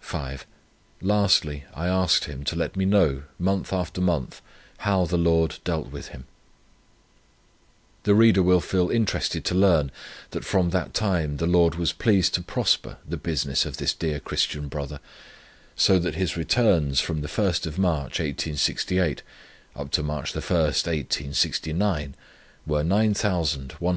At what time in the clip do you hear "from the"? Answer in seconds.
16.98-17.28